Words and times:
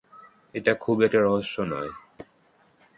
এটা 0.53 0.73
খুব 0.73 1.01
একটা 1.01 1.19
রহস্য 1.21 1.55
নয়। 1.61 1.91